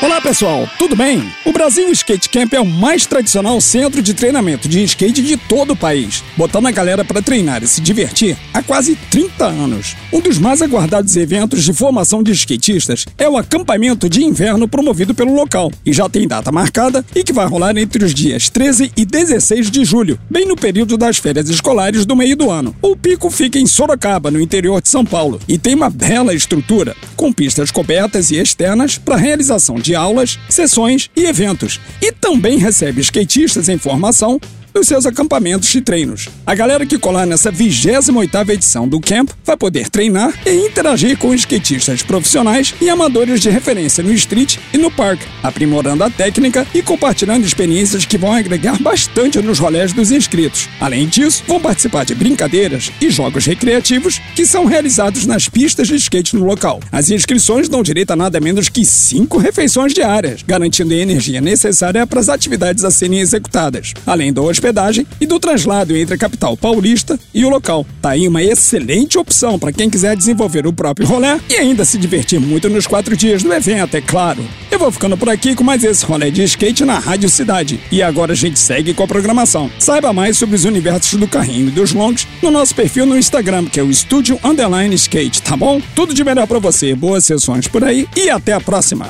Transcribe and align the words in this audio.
Olá 0.00 0.20
pessoal, 0.20 0.68
tudo 0.78 0.94
bem? 0.94 1.28
O 1.44 1.50
Brasil 1.50 1.90
Skate 1.90 2.28
Camp 2.28 2.52
é 2.52 2.60
o 2.60 2.64
mais 2.64 3.04
tradicional 3.04 3.60
centro 3.60 4.00
de 4.00 4.14
treinamento 4.14 4.68
de 4.68 4.80
skate 4.84 5.20
de 5.20 5.36
todo 5.36 5.72
o 5.72 5.76
país, 5.76 6.22
botando 6.36 6.66
a 6.66 6.70
galera 6.70 7.04
para 7.04 7.20
treinar 7.20 7.64
e 7.64 7.66
se 7.66 7.80
divertir 7.80 8.38
há 8.54 8.62
quase 8.62 8.94
30 9.10 9.44
anos. 9.44 9.96
Um 10.12 10.20
dos 10.20 10.38
mais 10.38 10.62
aguardados 10.62 11.16
eventos 11.16 11.64
de 11.64 11.72
formação 11.72 12.22
de 12.22 12.30
skatistas 12.30 13.06
é 13.18 13.28
o 13.28 13.36
acampamento 13.36 14.08
de 14.08 14.22
inverno 14.22 14.68
promovido 14.68 15.16
pelo 15.16 15.34
local, 15.34 15.72
e 15.84 15.92
já 15.92 16.08
tem 16.08 16.28
data 16.28 16.52
marcada 16.52 17.04
e 17.12 17.24
que 17.24 17.32
vai 17.32 17.48
rolar 17.48 17.76
entre 17.76 18.04
os 18.04 18.14
dias 18.14 18.48
13 18.48 18.92
e 18.96 19.04
16 19.04 19.68
de 19.68 19.84
julho, 19.84 20.16
bem 20.30 20.46
no 20.46 20.54
período 20.54 20.96
das 20.96 21.18
férias 21.18 21.48
escolares 21.48 22.06
do 22.06 22.14
meio 22.14 22.36
do 22.36 22.52
ano. 22.52 22.72
O 22.80 22.94
pico 22.94 23.32
fica 23.32 23.58
em 23.58 23.66
Sorocaba, 23.66 24.30
no 24.30 24.40
interior 24.40 24.80
de 24.80 24.90
São 24.90 25.04
Paulo, 25.04 25.40
e 25.48 25.58
tem 25.58 25.74
uma 25.74 25.90
bela 25.90 26.32
estrutura, 26.32 26.94
com 27.18 27.32
pistas 27.32 27.72
cobertas 27.72 28.30
e 28.30 28.36
externas 28.36 28.96
para 28.96 29.16
realização 29.16 29.74
de 29.74 29.92
aulas, 29.92 30.38
sessões 30.48 31.10
e 31.16 31.26
eventos. 31.26 31.80
E 32.00 32.12
também 32.12 32.58
recebe 32.58 33.00
skatistas 33.00 33.68
em 33.68 33.76
formação 33.76 34.40
nos 34.74 34.86
seus 34.86 35.06
acampamentos 35.06 35.74
e 35.74 35.80
treinos. 35.80 36.28
A 36.46 36.54
galera 36.54 36.86
que 36.86 36.98
colar 36.98 37.26
nessa 37.26 37.52
28ª 37.52 38.50
edição 38.50 38.88
do 38.88 39.00
Camp 39.00 39.30
vai 39.44 39.56
poder 39.56 39.88
treinar 39.88 40.32
e 40.46 40.66
interagir 40.66 41.16
com 41.18 41.34
skatistas 41.34 42.02
profissionais 42.02 42.74
e 42.80 42.88
amadores 42.88 43.40
de 43.40 43.50
referência 43.50 44.02
no 44.02 44.12
street 44.12 44.56
e 44.72 44.78
no 44.78 44.90
park, 44.90 45.20
aprimorando 45.42 46.04
a 46.04 46.10
técnica 46.10 46.66
e 46.74 46.82
compartilhando 46.82 47.46
experiências 47.46 48.04
que 48.04 48.18
vão 48.18 48.32
agregar 48.32 48.80
bastante 48.80 49.40
nos 49.40 49.58
rolés 49.58 49.92
dos 49.92 50.10
inscritos. 50.10 50.68
Além 50.80 51.06
disso, 51.06 51.42
vão 51.46 51.60
participar 51.60 52.04
de 52.04 52.14
brincadeiras 52.14 52.92
e 53.00 53.10
jogos 53.10 53.46
recreativos 53.46 54.20
que 54.34 54.46
são 54.46 54.64
realizados 54.64 55.26
nas 55.26 55.48
pistas 55.48 55.88
de 55.88 55.96
skate 55.96 56.36
no 56.36 56.44
local. 56.44 56.80
As 56.90 57.10
inscrições 57.10 57.68
dão 57.68 57.82
direito 57.82 58.12
a 58.12 58.16
nada 58.16 58.40
menos 58.40 58.68
que 58.68 58.84
cinco 58.84 59.38
refeições 59.38 59.92
diárias, 59.92 60.42
garantindo 60.42 60.94
a 60.94 60.96
energia 60.96 61.40
necessária 61.40 62.06
para 62.06 62.20
as 62.20 62.28
atividades 62.28 62.84
a 62.84 62.90
serem 62.90 63.20
executadas, 63.20 63.94
além 64.06 64.32
da 64.32 64.42
hospedagem 64.58 65.06
e 65.20 65.26
do 65.26 65.38
traslado 65.38 65.96
entre 65.96 66.14
a 66.14 66.18
capital 66.18 66.56
paulista 66.56 67.18
e 67.32 67.44
o 67.44 67.48
local. 67.48 67.86
Tá 68.02 68.10
aí 68.10 68.26
uma 68.26 68.42
excelente 68.42 69.16
opção 69.16 69.58
para 69.58 69.72
quem 69.72 69.88
quiser 69.88 70.16
desenvolver 70.16 70.66
o 70.66 70.72
próprio 70.72 71.06
rolê 71.06 71.38
e 71.48 71.54
ainda 71.54 71.84
se 71.84 71.96
divertir 71.96 72.40
muito 72.40 72.68
nos 72.68 72.86
quatro 72.86 73.16
dias 73.16 73.42
do 73.42 73.52
evento, 73.52 73.96
é 73.96 74.00
claro. 74.00 74.44
Eu 74.70 74.78
vou 74.78 74.90
ficando 74.90 75.16
por 75.16 75.28
aqui 75.28 75.54
com 75.54 75.64
mais 75.64 75.82
esse 75.84 76.04
rolê 76.04 76.30
de 76.30 76.42
skate 76.42 76.84
na 76.84 76.98
Rádio 76.98 77.28
Cidade. 77.28 77.80
E 77.90 78.02
agora 78.02 78.32
a 78.32 78.36
gente 78.36 78.58
segue 78.58 78.92
com 78.92 79.02
a 79.02 79.08
programação. 79.08 79.70
Saiba 79.78 80.12
mais 80.12 80.36
sobre 80.36 80.56
os 80.56 80.64
universos 80.64 81.18
do 81.18 81.28
carrinho 81.28 81.68
e 81.68 81.70
dos 81.70 81.92
longos 81.92 82.26
no 82.42 82.50
nosso 82.50 82.74
perfil 82.74 83.06
no 83.06 83.16
Instagram, 83.16 83.64
que 83.66 83.80
é 83.80 83.82
o 83.82 83.90
Estúdio 83.90 84.38
Underline 84.42 84.94
Skate, 84.94 85.42
tá 85.42 85.56
bom? 85.56 85.80
Tudo 85.94 86.12
de 86.12 86.24
melhor 86.24 86.46
para 86.46 86.58
você, 86.58 86.94
boas 86.94 87.24
sessões 87.24 87.68
por 87.68 87.84
aí 87.84 88.08
e 88.16 88.28
até 88.28 88.52
a 88.52 88.60
próxima. 88.60 89.06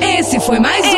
Esse 0.00 0.38
foi 0.40 0.58
mais 0.58 0.84
um. 0.86 0.97